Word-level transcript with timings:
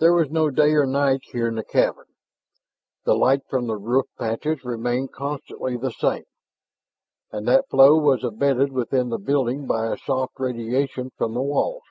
There 0.00 0.12
was 0.12 0.28
no 0.30 0.50
day 0.50 0.72
or 0.74 0.84
night 0.84 1.20
here 1.32 1.48
in 1.48 1.54
the 1.54 1.64
cavern. 1.64 2.08
The 3.06 3.14
light 3.14 3.40
from 3.48 3.68
the 3.68 3.78
roof 3.78 4.04
patches 4.18 4.66
remained 4.66 5.12
constantly 5.14 5.78
the 5.78 5.92
same, 5.92 6.26
and 7.32 7.48
that 7.48 7.70
flow 7.70 7.96
was 7.96 8.22
abetted 8.22 8.70
within 8.70 9.08
the 9.08 9.16
building 9.16 9.66
by 9.66 9.86
a 9.86 9.96
soft 9.96 10.34
radiation 10.38 11.08
from 11.16 11.32
the 11.32 11.40
walls. 11.40 11.84